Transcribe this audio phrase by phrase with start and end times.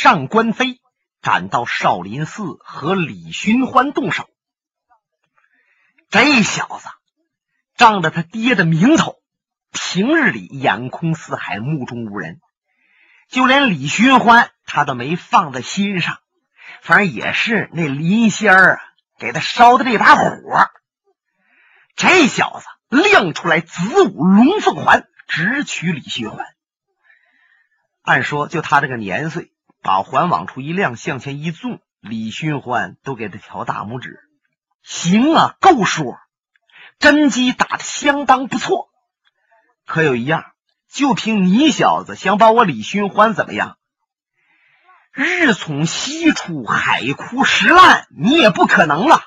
[0.00, 0.80] 上官飞
[1.20, 4.30] 赶到少林寺和李寻欢动手。
[6.08, 6.88] 这小子
[7.76, 9.16] 仗着他爹的名头，
[9.72, 12.38] 平日里眼空四海，目中无人，
[13.28, 16.18] 就连李寻欢他都没放在心上。
[16.80, 18.80] 反正也是那林仙儿，
[19.18, 20.30] 给他烧的这把火。
[21.96, 22.66] 这小子
[23.02, 26.46] 亮出来子午龙凤环，直取李寻欢。
[28.02, 29.52] 按说就他这个年岁，
[29.82, 34.20] 把环往出一亮，向前一纵，李寻欢都给他挑大拇指。
[34.82, 36.18] 行啊，够说，
[36.98, 38.88] 真机打的相当不错。
[39.86, 40.52] 可有一样，
[40.90, 43.78] 就凭你小子想把我李寻欢怎么样？
[45.12, 49.22] 日从西出，海枯石烂，你也不可能了。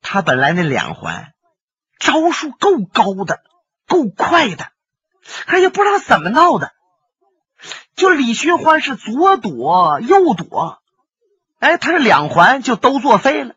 [0.00, 1.34] 他本来那两环
[1.98, 3.40] 招数够高的，
[3.86, 4.72] 够快的，
[5.46, 6.72] 可也不知道怎么闹的，
[7.98, 10.78] 就李寻欢是左躲右躲，
[11.58, 13.56] 哎，他这两环就都作废了，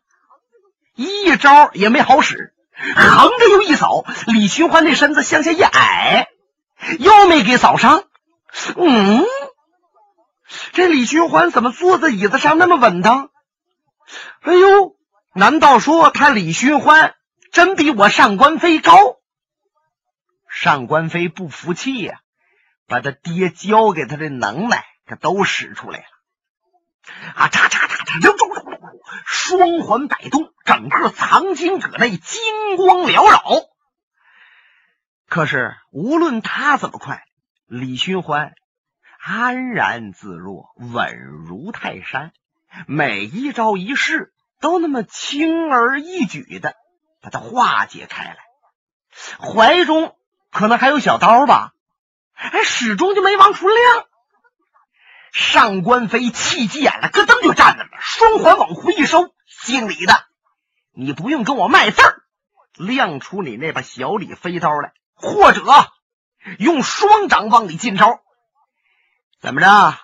[0.96, 2.52] 一招也没好使，
[2.96, 6.26] 横着又一扫，李寻欢那身子向下一矮，
[6.98, 8.02] 又没给扫伤，
[8.76, 9.24] 嗯。
[10.72, 13.30] 这李寻欢怎么坐在椅子上那么稳当？
[14.40, 14.96] 哎呦，
[15.34, 17.14] 难道说他李寻欢
[17.52, 19.18] 真比我上官飞高？
[20.48, 22.21] 上官飞不服气呀，
[22.92, 26.04] 把他爹教给他的能耐可都使出来了。
[27.34, 28.36] 啊，嚓嚓嚓嚓，就
[29.24, 33.42] 双环摆动，整个藏经阁内金光缭绕。
[35.26, 37.24] 可是无论他怎么快，
[37.66, 38.52] 李寻欢。
[39.24, 42.32] 安然自若，稳如泰山，
[42.86, 46.74] 每一招一式都那么轻而易举的
[47.22, 48.36] 把它化解开来。
[49.38, 50.14] 怀中
[50.50, 51.72] 可能还有小刀吧，
[52.50, 54.06] 哎，始终就没往出亮。
[55.32, 60.26] 上官飞气急眼了，咯噔就站那了，双环往回一收，姓李的，
[60.92, 62.22] 你不用跟我卖字儿，
[62.74, 65.62] 亮出你那把小李飞刀来，或者
[66.58, 68.20] 用双掌往里进招。
[69.40, 69.98] 怎么着？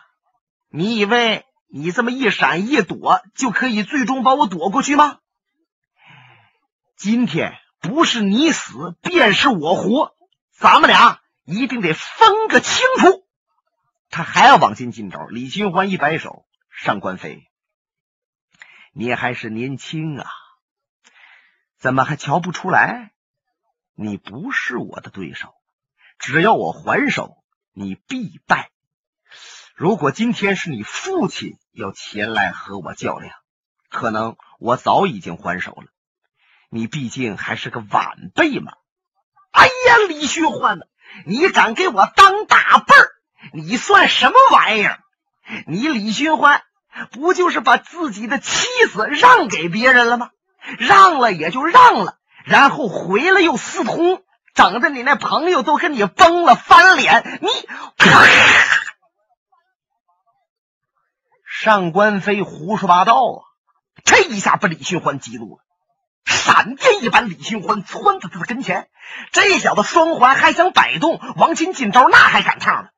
[0.70, 5.18] 你以为你这么一闪一躲就可以最终把我躲过去吗？
[6.96, 10.14] 今天不是你死便是我活，
[10.58, 13.26] 咱们俩一定得分个清楚。
[14.10, 15.26] 他还要往进进招。
[15.28, 17.48] 李寻欢一摆手：“上官飞，
[18.92, 20.26] 你还是年轻啊，
[21.78, 23.12] 怎么还瞧不出来？
[23.94, 25.54] 你不是我的对手，
[26.18, 27.42] 只要我还手，
[27.72, 28.70] 你必败。”
[29.74, 33.34] 如果今天是你父亲要前来和我较量，
[33.88, 35.86] 可能我早已经还手了。
[36.68, 38.74] 你毕竟还是个晚辈嘛。
[39.50, 40.84] 哎呀，李寻欢呐，
[41.26, 43.10] 你敢给我当大辈儿？
[43.52, 44.98] 你算什么玩意儿？
[45.66, 46.62] 你李寻欢
[47.12, 50.30] 不就是把自己的妻子让给别人了吗？
[50.78, 54.22] 让了也就让了，然后回来又私通，
[54.54, 57.48] 整的你那朋友都跟你崩了翻脸，你。
[61.60, 63.42] 上官飞胡说八道啊！
[64.04, 65.62] 这一下把李寻欢激怒了，
[66.28, 68.90] 闪电一般，李寻欢窜到他的跟前。
[69.32, 72.90] 这小子双环还想摆动，王金进招那还赶趟呢。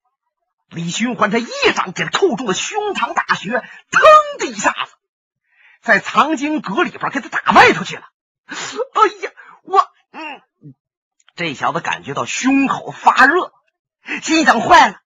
[0.69, 4.03] 李寻欢他一掌给他扣中了胸膛大穴，腾
[4.41, 4.93] 的一下子，
[5.81, 8.03] 在藏经阁里边给他打外头去了。
[8.47, 8.55] 哎
[9.23, 9.31] 呀，
[9.63, 9.79] 我
[10.11, 10.75] 嗯，
[11.37, 13.53] 这小子感觉到胸口发热，
[14.23, 14.97] 心想坏了。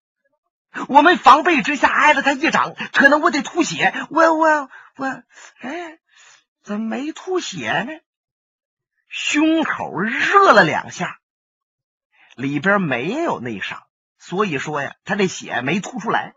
[0.89, 3.93] 我们防备之下挨了他一掌，可能我得吐血。
[4.11, 5.07] 我我我，
[5.61, 5.99] 哎，
[6.63, 7.93] 怎么没吐血呢？
[9.17, 11.21] 胸口热了两下，
[12.35, 13.81] 里边没有内伤，
[14.19, 16.35] 所以说呀，他这血没吐出来。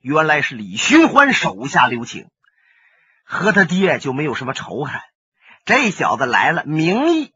[0.00, 2.30] 原来是李寻欢手下留情，
[3.24, 4.94] 和他爹就没有什么仇恨。
[5.64, 7.32] 这小子来了，名义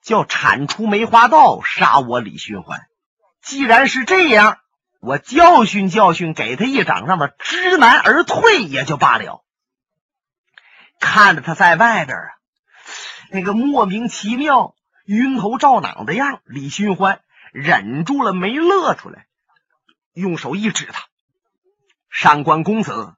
[0.00, 2.86] 叫铲除梅花道，杀我李寻欢。
[3.42, 4.58] 既然是这样，
[5.00, 9.44] 我教训教训，给他一掌，让他知难而退也就罢了。
[10.98, 12.30] 看着他在外边啊，
[13.34, 14.76] 那个莫名其妙、
[15.06, 17.20] 晕头胀脑的样，李寻欢
[17.52, 19.26] 忍住了没乐出来，
[20.12, 21.02] 用手一指他
[22.08, 23.16] ：“上官公子，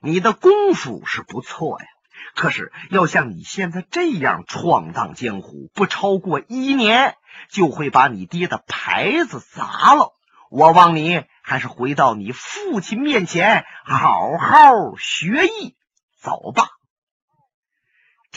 [0.00, 1.86] 你的功夫是不错呀，
[2.34, 7.14] 可是要像你现在这样闯荡江湖，不超过一年。”
[7.48, 10.12] 就会把你爹的牌子砸了。
[10.50, 15.76] 我望你还是回到你父亲面前，好好学艺。
[16.20, 16.66] 走吧。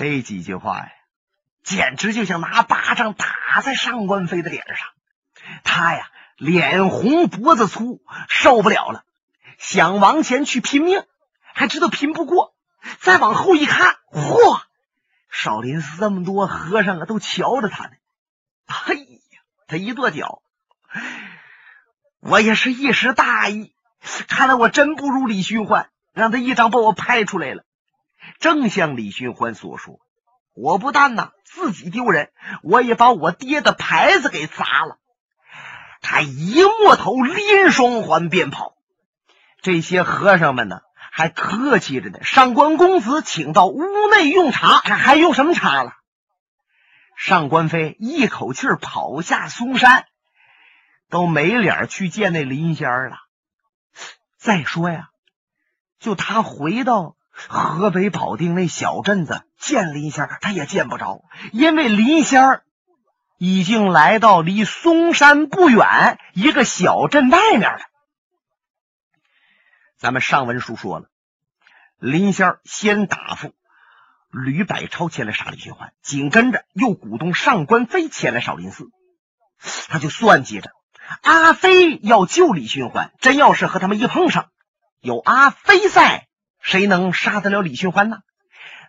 [0.01, 0.91] 这几句话呀，
[1.63, 4.87] 简直就像拿巴掌打在上官飞的脸上。
[5.63, 9.03] 他呀，脸红脖子粗，受不了了，
[9.59, 11.03] 想往前去拼命，
[11.53, 12.55] 还知道拼不过。
[12.97, 14.59] 再往后一看，嚯！
[15.29, 17.91] 少林寺这么多和尚啊，都瞧着他呢。
[18.65, 20.41] 哎呀，他一跺脚，
[22.21, 23.75] 我也是一时大意，
[24.27, 27.63] 看来我真不如李寻欢，让他一掌把我拍出来了。
[28.39, 29.99] 正像李寻欢所说，
[30.53, 32.31] 我不但呢自己丢人，
[32.63, 34.97] 我也把我爹的牌子给砸了。
[36.01, 38.75] 他一摸头，拎双环便跑。
[39.61, 40.81] 这些和尚们呢？
[41.13, 45.91] 还客气着呢，上官公子请到屋内用茶，还用什么茶了？
[47.17, 50.05] 上官飞一口气跑下嵩山，
[51.09, 53.17] 都没脸去见那林仙儿了。
[54.37, 55.09] 再说呀，
[55.99, 62.63] 就他回到河北保定那小镇子见林仙儿，他也见不着，因为林仙儿
[63.37, 67.79] 已经来到离嵩山不远一个小镇外面了。
[69.97, 71.07] 咱们上文书说了，
[71.99, 73.53] 林仙儿先答复
[74.29, 78.89] 吕百超前来杀李寻欢，紧跟着又鼓动上官飞前来少林寺。
[79.89, 80.71] 他就算计着
[81.21, 84.49] 阿飞要救李寻欢，真要是和他们一碰上，
[85.01, 86.27] 有阿飞在，
[86.61, 88.19] 谁能杀得了李寻欢呢？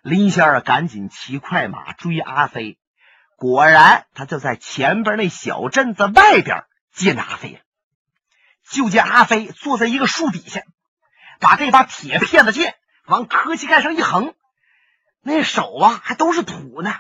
[0.03, 2.79] 林仙儿赶紧骑快马追阿飞，
[3.37, 7.59] 果然他就在前边那小镇子外边见阿飞了。
[8.69, 10.63] 就见阿飞坐在一个树底下。
[11.41, 14.33] 把这把铁片子剑往磕膝盖上一横，
[15.23, 16.95] 那手啊还都是土呢，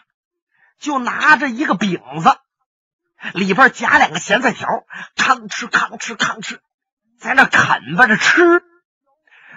[0.80, 2.36] 就拿着一个饼子，
[3.34, 4.66] 里边夹两个咸菜条，
[5.14, 6.58] 吭哧吭哧吭哧，
[7.20, 8.64] 在那啃吧着吃。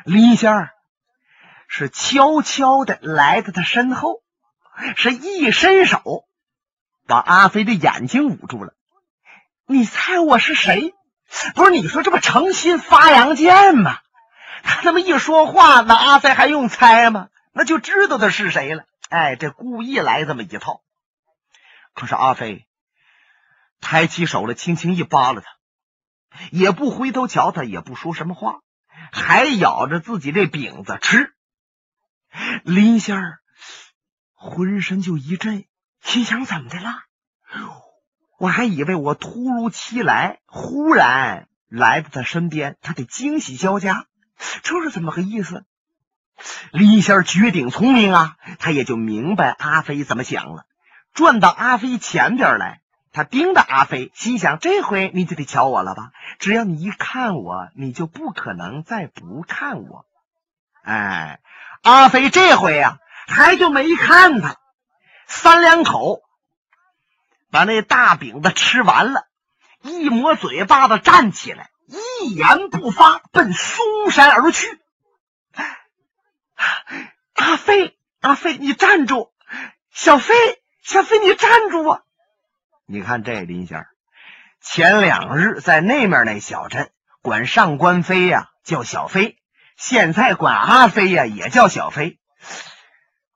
[0.03, 0.75] 林仙儿
[1.67, 4.21] 是悄悄的来到他身后，
[4.95, 6.25] 是一伸手
[7.07, 8.73] 把阿飞的眼睛捂住了。
[9.65, 10.94] 你猜我是谁？
[11.56, 14.00] 不是你说这不诚心发扬剑吗？
[14.63, 17.29] 他这么一说话，那阿飞还用猜吗？
[17.51, 18.85] 那就知道他是谁了。
[19.09, 20.81] 哎，这故意来这么一套。
[21.94, 22.65] 可是阿飞
[23.81, 25.47] 抬起手来，轻轻一扒拉他，
[26.51, 28.62] 也不回头瞧他，也不说什么话，
[29.12, 31.34] 还咬着自己这饼子吃。
[32.63, 33.39] 林仙儿
[34.33, 35.65] 浑身就一震，
[36.01, 37.03] 心想：怎么的了？
[38.37, 44.07] 我还以为我突如其来，忽然来到他身边，他得惊喜交加。
[44.63, 45.65] 这是怎么个意思？
[46.71, 50.65] 林仙儿绝顶聪明啊，他也就明白阿飞怎么想了。
[51.13, 52.81] 转到阿飞前边来，
[53.13, 56.11] 他盯着阿飞，心想：这回你就得瞧我了吧？
[56.39, 60.05] 只要你一看我，你就不可能再不看我。
[60.83, 61.39] 哎，
[61.85, 62.97] 阿飞这回呀，
[63.27, 64.57] 还就没看他，
[65.27, 66.23] 三两口
[67.51, 69.27] 把那大饼子吃完了，
[69.83, 71.69] 一抹嘴巴子站起来。
[71.85, 74.79] 一言不发，奔嵩山而去。
[77.35, 79.31] 阿飞，阿飞，你站住！
[79.91, 80.33] 小飞，
[80.81, 82.01] 小飞，你站住啊！
[82.88, 83.89] 你看这林仙儿，
[84.59, 86.91] 前两日在那面那小镇
[87.21, 89.38] 管上官飞呀叫小飞，
[89.75, 92.18] 现在管阿飞呀也叫小飞。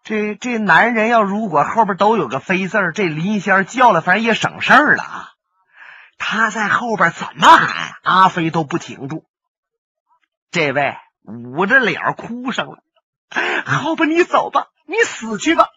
[0.04, 5.30] 这这男人要如果后边都有个飞字这林仙叫了，反正也省事儿了啊。
[6.18, 9.26] 他在后边怎么喊，阿飞都不停住。
[10.52, 12.80] 这位捂着脸哭上了。
[13.66, 15.68] 好吧，你走吧，你死去吧。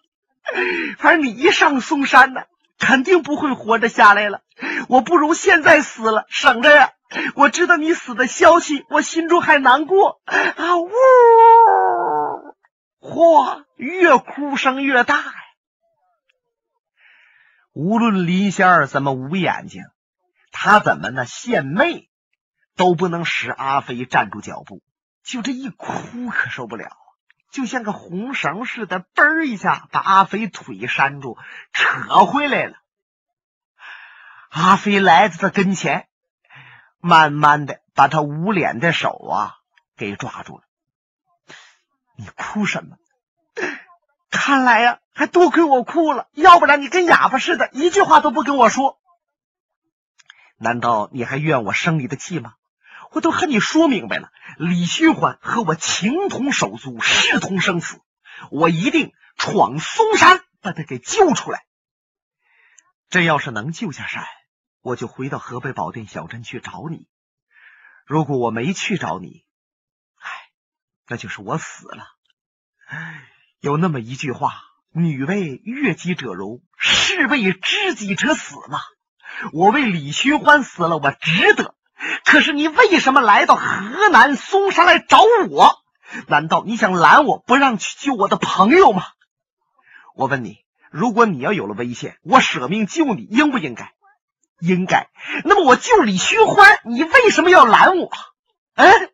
[0.99, 2.45] 反正你一上嵩山呢，
[2.79, 4.41] 肯定不会活着下来了。
[4.89, 6.91] 我不如现在死了，省着呀。
[7.35, 10.79] 我知道你死的消息，我心中还难过啊。
[10.79, 10.91] 呜，
[13.01, 15.35] 嚯，越哭声越大呀。
[17.73, 19.83] 无论林仙儿怎么捂眼睛。
[20.55, 21.25] 他怎么呢？
[21.25, 22.11] 献媚
[22.77, 24.83] 都不能使阿飞站住脚步，
[25.25, 26.95] 就这一哭可受不了，
[27.51, 31.39] 就像个红绳似的，嘣一下把阿飞腿拴住，
[31.73, 32.77] 扯回来了。
[34.51, 36.07] 阿飞来到他跟前，
[37.03, 39.57] 慢慢的把他捂脸的手啊
[39.97, 40.63] 给抓住了。
[42.17, 42.97] 你哭什么？
[44.31, 49.01] 看来呀，还多亏我哭了，要不然你跟哑巴似的，一句话都不跟我说。
[50.57, 52.55] 难道你还怨我生你的气吗？
[53.11, 58.01] 我都和你说明白了，李寻欢和我情同手足，势同生死，
[58.51, 61.67] 我一定闯嵩山把他给救出来。
[63.11, 64.25] 真要是能救下山，
[64.83, 67.07] 我就回到河北保定小镇去找你。
[68.05, 69.45] 如果我没去找你，
[70.17, 70.31] 唉，
[71.07, 72.05] 那就是我死了。
[73.61, 74.53] 有那么一句话
[74.93, 78.81] ：“女为悦己者容，士为知己者死”嘛。
[79.53, 81.77] 我为李寻欢死了，我值得。
[82.25, 85.79] 可是你为什么来到河南嵩山来找我？
[86.27, 89.05] 难道你想拦我不让去救我的朋友吗？
[90.17, 90.59] 我问你，
[90.91, 93.95] 如果你要有了危险，我舍命救你，应不应该？
[94.63, 95.11] 应该。
[95.45, 98.11] 那么我救李寻欢，你为什么要拦我？
[98.75, 99.13] 嗯，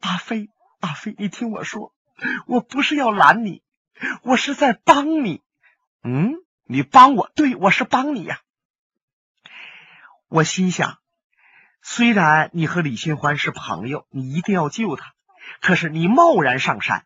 [0.00, 0.48] 阿飞，
[0.78, 1.92] 阿飞，你听我说，
[2.46, 3.62] 我不是要拦你，
[4.22, 5.42] 我是在帮你。
[6.04, 6.34] 嗯，
[6.64, 7.28] 你帮我？
[7.34, 8.40] 对，我是帮你呀。
[10.28, 10.98] 我心想，
[11.82, 15.12] 虽然你和李寻欢是朋友，你一定要救他，
[15.60, 17.04] 可是你贸然上山，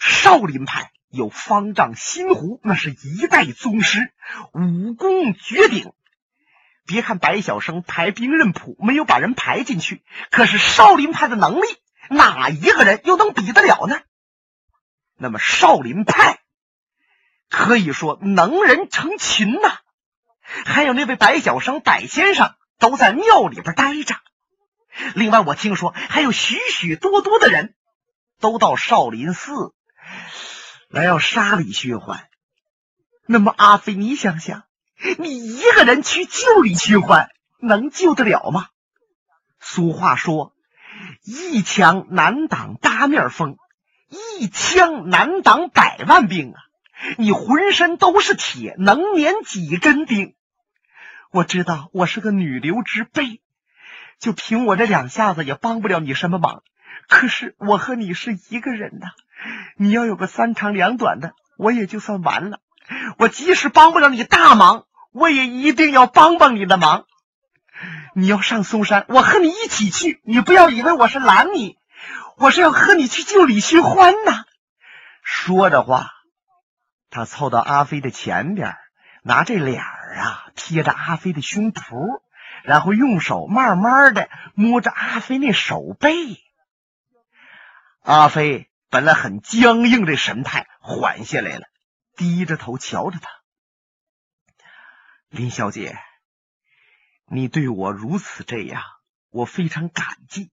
[0.00, 4.10] 少林派有方丈心湖，那是一代宗师，
[4.54, 5.92] 武功绝顶。
[6.86, 11.66] 别看白晓生排兵刃谱没有把人排进去，可是少林派的能力，
[12.10, 14.00] 哪一个人又能比得了呢？
[15.16, 16.40] 那么少林派
[17.48, 19.78] 可以说能人成群呐。
[20.66, 24.16] 还有那位白晓生白先生都在庙里边待着。
[25.14, 27.74] 另外，我听说还有许许多多的人
[28.40, 29.72] 都到少林寺
[30.88, 32.28] 来要杀李寻欢。
[33.26, 34.64] 那么阿飞，你想想。
[35.18, 37.28] 你一个人去救李寻欢，
[37.60, 38.68] 能救得了吗？
[39.60, 40.54] 俗话说
[41.24, 43.56] ：“一枪难挡八面风，
[44.08, 46.60] 一枪难挡百万兵啊！”
[47.18, 50.34] 你浑身都是铁，能粘几根钉？
[51.30, 53.40] 我知道我是个女流之辈，
[54.18, 56.62] 就凭我这两下子也帮不了你什么忙。
[57.08, 59.08] 可是我和你是一个人呐，
[59.76, 62.60] 你要有个三长两短的，我也就算完了。
[63.18, 64.86] 我即使帮不了你大忙。
[65.12, 67.06] 我也一定要帮帮你的忙。
[68.16, 70.20] 你要上嵩山，我和你一起去。
[70.24, 71.78] 你不要以为我是拦你，
[72.36, 74.44] 我是要和你去救李寻欢呐。
[75.22, 76.10] 说着话，
[77.10, 78.74] 他凑到阿飞的前边，
[79.22, 82.20] 拿这脸儿啊贴着阿飞的胸脯，
[82.64, 86.10] 然后用手慢慢的摸着阿飞那手背。
[88.02, 91.66] 阿飞本来很僵硬的神态缓下来了，
[92.16, 93.28] 低着头瞧着他。
[95.28, 95.98] 林小姐，
[97.26, 98.82] 你对我如此这样，
[99.30, 100.50] 我非常感激。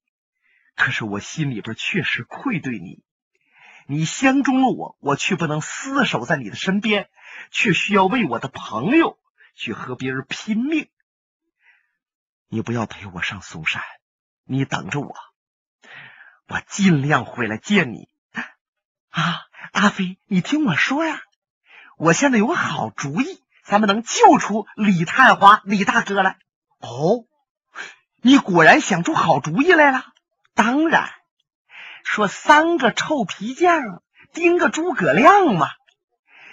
[0.76, 3.04] 可是我心里边确实愧对你。
[3.88, 7.10] 你相中了我，我却不能厮守在你的身边，
[7.52, 9.20] 却需要为我的朋友
[9.54, 10.90] 去和别人拼命。
[12.48, 13.84] 你不要陪我上嵩山，
[14.44, 15.16] 你等着我，
[16.48, 18.10] 我尽量回来见你。
[19.10, 21.22] 啊，阿飞，你听我说呀，
[22.02, 23.44] 我现在有个好主意。
[23.64, 26.38] 咱们能救出李探花李大哥来？
[26.80, 27.26] 哦，
[28.24, 30.06] 你果然想出好主意来了。
[30.56, 31.12] 当然，
[32.04, 34.02] 说三个臭皮匠
[34.34, 35.68] 盯个诸葛亮嘛。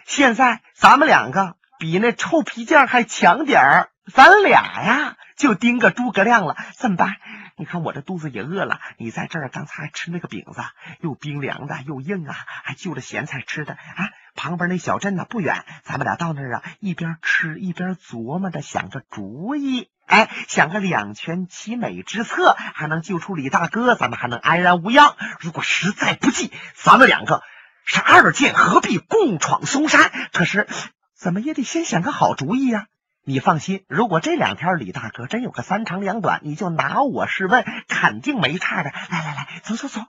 [0.04, 6.58] 现在咱们两个比那臭皮匠还强点儿，咱俩呀就盯个诸葛亮了。
[6.76, 7.16] 怎么办？
[7.56, 8.80] 你看我这肚子也饿了。
[8.98, 10.60] 你在这儿刚才还吃那个饼子，
[11.00, 14.10] 又冰凉的又硬啊，还就着咸菜吃的啊。
[14.38, 25.16] 旁边那小镇呢不远，咱们俩到那儿啊，一边吃一边琢磨着想着主意，哎，想个两全其美之策，还能救出李大哥，咱们还能安然无恙。
[25.40, 27.42] 如果实在不济，咱们两个
[27.84, 30.12] 是二剑合璧，共闯嵩山。
[30.32, 30.68] 可是
[31.16, 32.86] 怎么也得先想个好主意呀！
[33.24, 38.90] 你放心，如果这两天李大哥真有个三长两短，你就拿我试问，肯定没差的。
[39.10, 40.00] 来来来，走走走。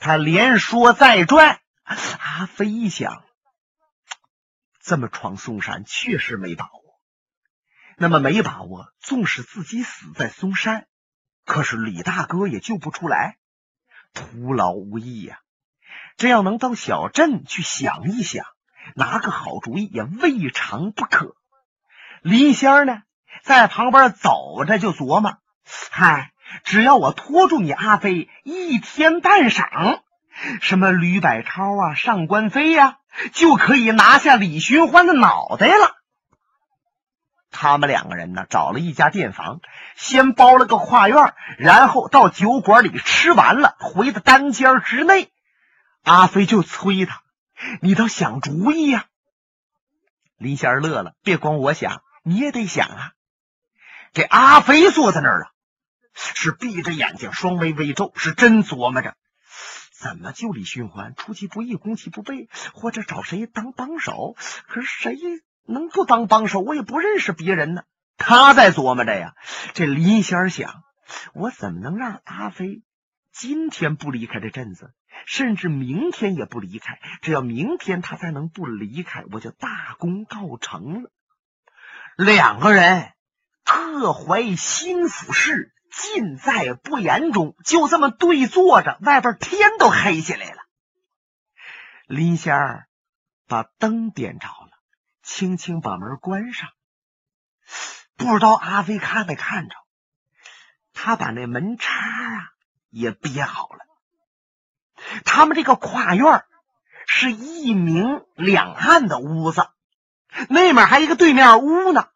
[0.00, 3.22] 他连说再转，阿飞一想。
[4.90, 7.00] 这么闯嵩山确实没把握，
[7.96, 10.88] 那么没把握，纵使自己死在嵩山，
[11.44, 13.36] 可是李大哥也救不出来，
[14.14, 15.38] 徒劳无益呀。
[16.16, 18.44] 这要能到小镇去想一想，
[18.96, 21.36] 拿个好主意也未尝不可。
[22.20, 23.02] 林仙儿呢，
[23.44, 25.38] 在旁边走着就琢磨：
[25.92, 26.32] 嗨，
[26.64, 30.02] 只要我拖住你阿飞一天半晌，
[30.60, 32.96] 什么吕百超啊，上官飞呀。
[33.32, 35.96] 就可以拿下李寻欢的脑袋了。
[37.50, 39.60] 他们两个人呢，找了一家店房，
[39.96, 45.32] 先包了个跨院，然后到酒馆里吃完了，回到单间之内。
[46.04, 47.20] 阿飞就催他
[47.82, 49.06] ：“你倒想主意呀！”
[50.38, 53.12] 林仙乐了：“别光我想，你也得想啊。”
[54.14, 55.50] 这阿飞坐在那儿啊，
[56.14, 59.14] 是闭着眼睛，双眉微皱，是真琢磨着。
[60.00, 61.14] 怎么救李寻欢？
[61.14, 64.34] 出其不意，攻其不备，或者找谁当帮手？
[64.66, 65.18] 可是谁
[65.66, 66.60] 能不当帮手？
[66.60, 67.82] 我也不认识别人呢。
[68.16, 69.34] 他在琢磨着呀。
[69.74, 70.82] 这林仙儿想：
[71.34, 72.82] 我怎么能让阿飞
[73.30, 74.94] 今天不离开这镇子，
[75.26, 76.98] 甚至明天也不离开？
[77.20, 81.12] 只要明天他才能不离开，我就大功告成了。
[82.16, 83.12] 两个人
[83.64, 87.56] 各怀心腹事，尽在不言中。
[87.64, 90.62] 就这么对坐着，外边天都黑下来了。
[92.06, 92.88] 林仙儿
[93.46, 94.70] 把灯点着了，
[95.22, 96.68] 轻轻把门关上。
[98.16, 99.76] 不知道阿飞看没看着，
[100.92, 102.52] 他把那门插啊
[102.90, 103.78] 也别好了。
[105.24, 106.44] 他们这个跨院
[107.06, 109.68] 是一明两暗的屋子，
[110.48, 112.08] 那面还一个对面屋呢。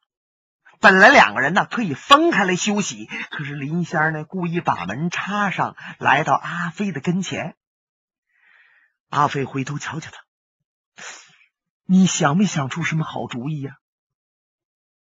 [0.81, 7.57] 本来两个人呢可以分开来休息，可是林仙呢故意把门插上，来到阿飞的跟前。
[9.09, 10.25] 阿飞回头瞧瞧他，
[11.85, 13.77] 你想没想出什么好主意呀？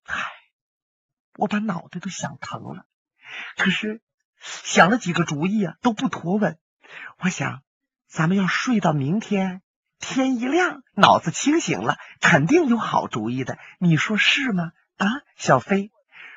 [0.04, 0.23] 嗨。
[1.37, 2.87] 我把脑袋都想疼了，
[3.57, 4.00] 可是
[4.38, 6.61] 想了几个主意啊，都不妥稳。
[7.19, 7.64] 我想，
[8.07, 9.61] 咱们要睡到明天
[9.99, 13.59] 天一亮，脑子清醒了，肯定有好主意的。
[13.81, 14.71] 你说是吗？
[14.97, 15.91] 啊，小飞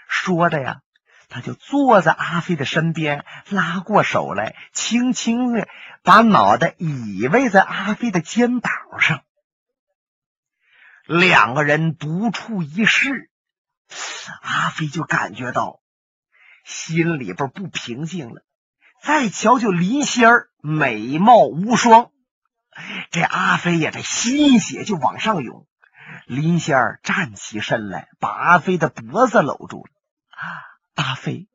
[0.08, 0.82] 说的呀，
[1.30, 5.68] 他就坐在阿飞的身边，拉过手来，轻轻的
[6.02, 9.24] 把脑袋依偎在阿飞的肩膀上，
[11.06, 13.30] 两个人独处一室。
[14.42, 15.80] 阿飞就感觉到
[16.66, 18.44] 心里边不平静了。
[19.02, 22.12] 再瞧瞧林仙儿，美貌无双，
[23.12, 25.66] 这阿飞呀，这心血就往上涌。
[26.26, 29.92] 林仙儿站起身来，把阿飞的脖子搂住了。
[30.96, 31.48] 阿飞，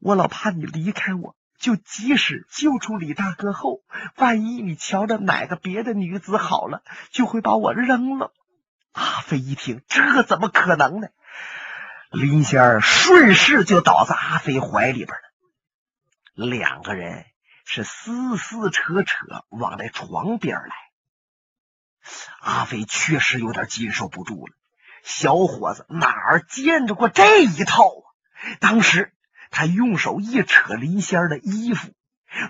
[0.00, 3.82] 我老怕你离开我，就即使救出李大哥后，
[4.16, 8.32] 万一你瞧着哪个别的女子好了，就会把我扔了。
[8.92, 11.08] 阿飞一听，这怎么可能呢？
[12.10, 15.08] 林仙儿顺势就倒在阿飞怀里边
[16.34, 17.24] 了，两个人
[17.64, 20.89] 是撕撕扯扯往那床边来。
[22.40, 24.52] 阿飞确实有点接受不住了，
[25.02, 28.04] 小伙子哪儿见着过这一套啊？
[28.60, 29.12] 当时
[29.50, 31.92] 他用手一扯林仙儿的衣服，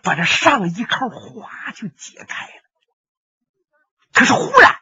[0.03, 2.53] 把这上衣扣哗就解开了。
[4.13, 4.77] 可是忽然。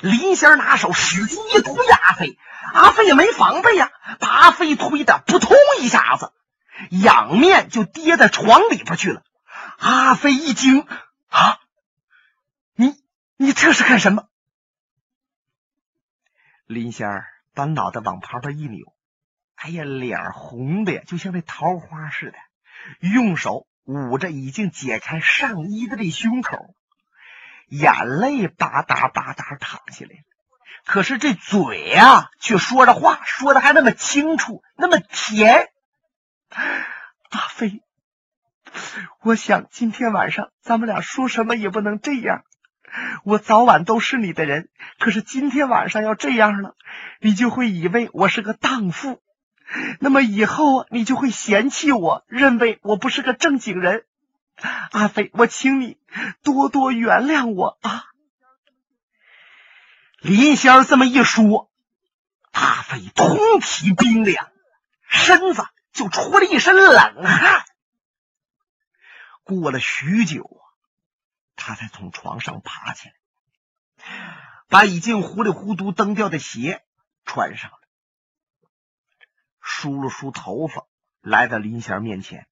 [0.00, 2.38] 林仙儿拿手使劲一推阿飞，
[2.72, 6.32] 阿飞也没防备呀，把阿飞推的扑通一下子，
[6.90, 9.22] 仰面就跌在床里边去了。
[9.78, 10.86] 阿飞一惊
[11.28, 11.58] 啊，
[13.42, 14.28] 你这是干什么？
[16.64, 18.94] 林仙儿把脑袋往旁边一扭，
[19.56, 22.38] 哎呀，脸红的呀，就像那桃花似的，
[23.00, 26.76] 用手捂着已经解开上衣的这胸口。
[27.66, 30.24] 眼泪吧嗒吧嗒淌下来，
[30.84, 35.68] 可是这嘴呀，却说着话，说的还那么清楚，那么甜。
[36.48, 37.82] 大飞，
[39.22, 42.44] 我想今天晚上咱们俩说什么也不能这样。
[43.24, 46.76] 我早晚都是你的人，可是今天晚上要这样了，
[47.20, 49.22] 你就会以为我是个荡妇，
[50.00, 54.04] 那么以后你就会嫌弃我，认为我不是个正经人。
[54.92, 55.96] 阿飞，我请你
[56.44, 58.04] 多多原谅我啊！
[60.20, 61.70] 林仙这么一说，
[62.52, 64.46] 阿飞通体冰凉，
[65.08, 67.64] 身子就出了一身冷汗。
[69.42, 70.61] 过了许久，
[71.64, 73.14] 他才从床上爬起来，
[74.68, 76.82] 把已经糊里糊涂蹬掉的鞋
[77.24, 77.78] 穿上了，
[79.60, 80.86] 梳了梳头发，
[81.20, 82.46] 来到林仙面前。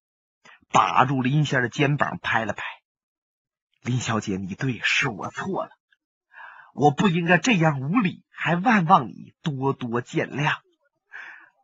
[0.73, 2.62] 把住林仙的肩膀，拍了拍。
[3.81, 5.73] 林小姐，你对，是我错了，
[6.73, 10.59] 我不应该这样无礼，还万望你多多见谅。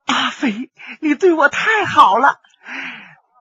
[0.06, 2.40] 阿飞，你对我太好了。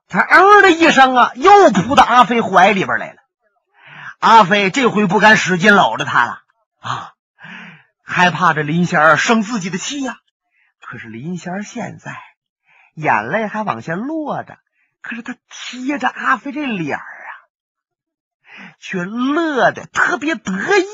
[0.06, 3.25] 他嗯的一声啊，又扑到阿飞怀里边来了。
[4.18, 6.42] 阿飞这回不敢使劲搂着他了
[6.80, 7.14] 啊，
[8.02, 10.18] 害怕这林仙儿生自己的气呀。
[10.80, 12.16] 可是林仙儿现在
[12.94, 14.58] 眼泪还往下落着。
[15.02, 17.30] 可是他贴着阿飞这脸儿啊，
[18.80, 20.84] 却乐得特别得意。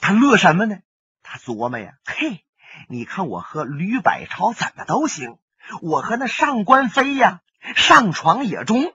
[0.00, 0.78] 他乐什么呢？
[1.22, 2.44] 他琢磨呀，嘿，
[2.88, 5.38] 你看我和吕百超怎么都行，
[5.82, 7.40] 我和那上官飞呀，
[7.74, 8.92] 上床也中。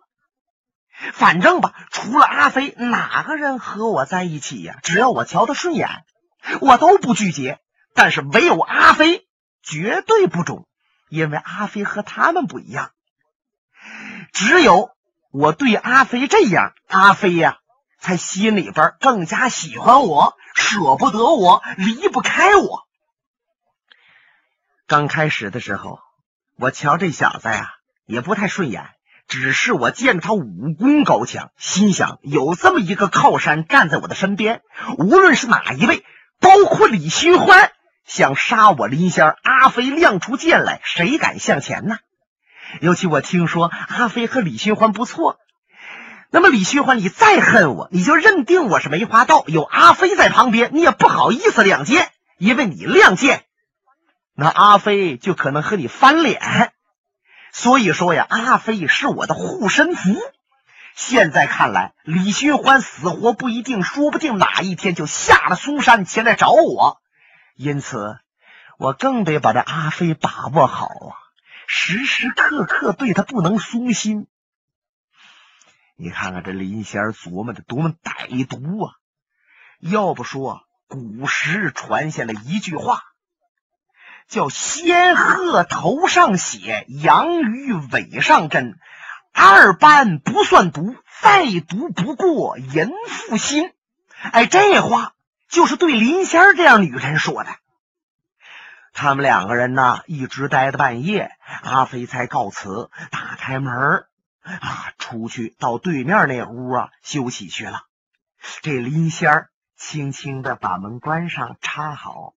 [1.13, 4.79] 反正吧，除了阿飞，哪个人和我在一起呀？
[4.83, 6.05] 只要我瞧他顺眼，
[6.61, 7.59] 我都不拒绝。
[7.95, 9.27] 但是唯有阿飞
[9.61, 10.67] 绝对不中，
[11.09, 12.91] 因为阿飞和他们不一样。
[14.31, 14.91] 只有
[15.31, 17.59] 我对阿飞这样，阿飞呀，
[17.99, 22.87] 才心里边更加喜欢我，舍不得我，离不开我。
[24.87, 25.99] 刚开始的时候，
[26.55, 27.73] 我瞧这小子呀，
[28.05, 28.89] 也不太顺眼。
[29.27, 34.61] 只是我见他武功高强，心想有这么一个靠山站在我的身边，
[34.97, 36.03] 无论是哪一位，
[36.39, 37.71] 包括李寻欢，
[38.05, 41.97] 想杀我林仙儿，阿飞亮出剑来，谁敢向前呢？
[42.81, 45.37] 尤其我听说阿飞和李寻欢不错，
[46.31, 53.45] 那么李寻欢，你再恨我，你就认定我是梅花道，有阿飞在旁边，你也不好意思亮剑，因为你亮剑，
[54.35, 56.72] 那阿飞就可能和你翻脸。
[57.53, 60.15] 所以说呀，阿飞是我的护身符。
[60.95, 66.99] 现在看来，李寻欢死活不一定，说不定哪一天就下了嵩山前来找我。
[67.55, 68.17] 因此，
[68.79, 71.13] 我更得把这阿飞把握好啊，
[71.67, 74.27] 时时刻刻对他不能松心。
[75.95, 78.93] 你看看这林仙琢磨的多么歹毒啊！
[79.79, 83.03] 要不说古时传下了一句话。
[84.27, 88.77] 叫仙鹤头上血，羊鱼尾上针，
[89.33, 93.71] 二般不算毒，再毒不过淫妇心。
[94.31, 95.13] 哎，这话
[95.49, 97.49] 就是对林仙儿这样女人说的。
[98.93, 101.31] 他们两个人呢，一直待到半夜，
[101.63, 104.05] 阿飞才告辞，打开门
[104.43, 107.83] 啊，出去到对面那屋啊休息去了。
[108.61, 112.33] 这林仙儿轻轻的把门关上，插好。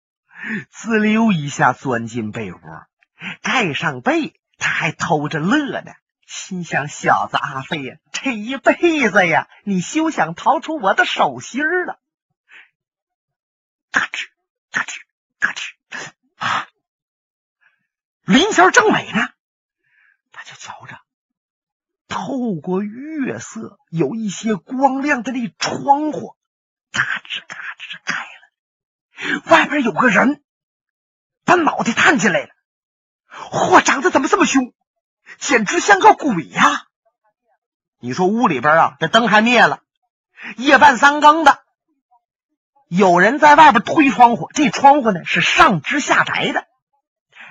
[0.71, 2.61] 滋溜一下钻进被窝，
[3.43, 5.93] 盖上被，他还偷着乐呢，
[6.27, 12.01] 心想：小子阿飞呀，这一辈子呀，你休想逃出我的手心了。
[13.91, 14.27] 嘎吱
[14.71, 14.97] 嘎吱
[15.39, 15.63] 嘎吱
[16.37, 16.69] 啊！
[18.25, 19.29] 林仙正美呢，
[20.33, 21.01] 他就瞧着，
[22.09, 26.37] 透过月色，有一些光亮的那窗户，
[26.91, 28.24] 嘎吱嘎吱开了。
[29.47, 30.43] 外边有个人，
[31.45, 32.49] 把脑袋探进来了。
[33.51, 34.73] 嚯，长得怎么这么凶？
[35.39, 36.85] 简直像个鬼呀！
[37.99, 39.81] 你说屋里边啊，这灯还灭了，
[40.57, 41.61] 夜半三更的，
[42.89, 44.51] 有人在外边推窗户。
[44.53, 46.67] 这窗户呢是上直下窄的，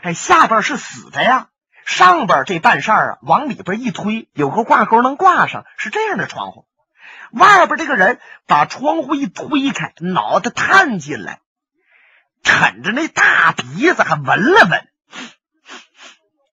[0.03, 1.49] 哎，下边是死的呀。
[1.85, 6.65] 上边这半扇啊，往里边一推，有个挂钩能挂上，是这样的窗户。
[7.31, 11.41] 外边这个人把窗户一推开，脑袋探进来。
[12.43, 14.87] 啃着那大鼻子，还闻了闻，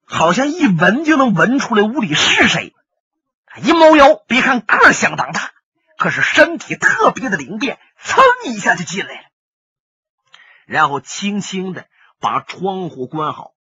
[0.05, 2.75] 好像一闻就能闻出来屋里是谁。
[3.63, 5.51] 一猫腰，别看个儿相当大，
[5.99, 9.23] 可是身体特别的灵便，噌一下就进来了。
[10.67, 11.87] 然后轻轻的
[12.21, 13.53] 把窗户关好，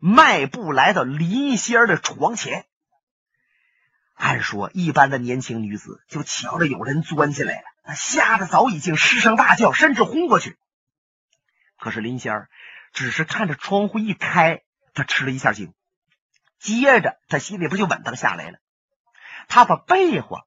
[0.00, 2.64] 迈步来到林仙儿的床前。
[4.14, 10.56] 按说，一般的年轻女子就瞧着有人钻进来了，吓得早已经失声大叫，甚至昏过去。
[11.82, 12.48] 可是林仙儿
[12.92, 14.62] 只是看着窗户一开，
[14.94, 15.74] 他吃了一下惊，
[16.60, 18.58] 接着他心里不就稳当下来了。
[19.48, 20.46] 他把被窝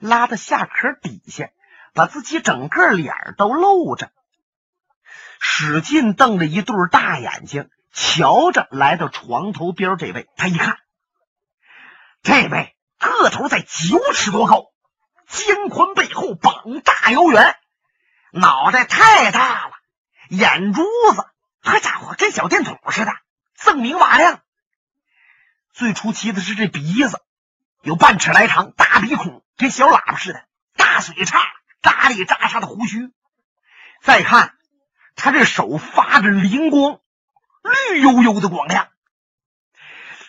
[0.00, 1.50] 拉到下壳底下，
[1.94, 4.10] 把自己整个脸都露着，
[5.38, 10.28] 使劲瞪着一对大眼睛，瞧着来到床头边这位。
[10.36, 10.78] 他一看，
[12.24, 14.72] 这位个头在九尺多高，
[15.28, 17.54] 肩宽背厚，膀大腰圆，
[18.32, 19.74] 脑袋太大了。
[20.32, 20.82] 眼珠
[21.14, 21.26] 子，
[21.60, 23.12] 好家伙，跟小电筒似的，
[23.54, 24.40] 锃明瓦亮。
[25.74, 27.20] 最出奇的是这鼻子，
[27.82, 31.38] 有半尺来长，大鼻孔跟小喇叭似的，大嘴叉，
[31.82, 33.10] 扎里扎沙的胡须。
[34.00, 34.56] 再看
[35.16, 37.00] 他这手发着灵光，
[37.90, 38.88] 绿油油的光亮。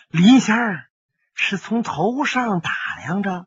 [0.08, 0.90] 林仙儿
[1.34, 2.70] 是从头上打
[3.06, 3.46] 量着，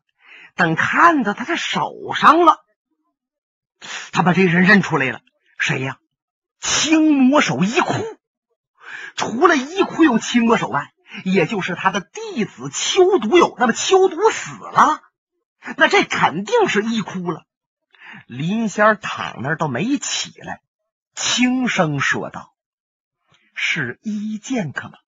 [0.56, 2.64] 等看到他的手上了，
[4.10, 5.20] 他把这人认出来了，
[5.56, 5.98] 谁呀？
[6.60, 7.92] 青魔手一哭，
[9.16, 10.92] 除了一哭有青魔手外，
[11.24, 13.54] 也就是他的弟子秋毒有。
[13.58, 15.00] 那么秋毒死了，
[15.76, 17.44] 那这肯定是一哭了。
[18.26, 20.60] 林仙躺那儿都没起来，
[21.14, 22.54] 轻声说道
[23.54, 24.98] ：“是一剑客吗？”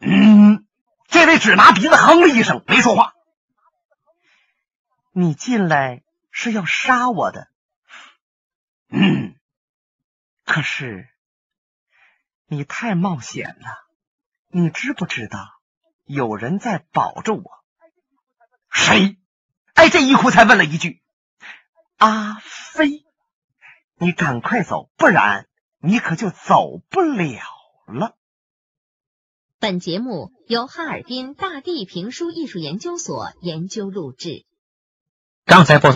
[0.00, 0.66] 嗯，
[1.08, 3.12] 这位只拿鼻子哼了一声，没说话。
[5.12, 7.48] 你进来是要杀我的？
[10.44, 10.54] 嗯。
[10.54, 11.08] 可是，
[12.46, 13.84] 你太冒险了。
[14.48, 15.38] 你知不知道
[16.04, 17.42] 有人在保着我？
[18.70, 19.16] 谁？
[19.74, 21.02] 哎，这一哭才问了一句
[21.98, 23.04] ：“阿飞，
[23.96, 27.40] 你赶快走，不然你可就走不了
[27.86, 28.16] 了。”
[29.58, 34.44] 本节目由哈尔滨大地评书艺术研究所研究录制。
[35.44, 35.92] 刚才播送。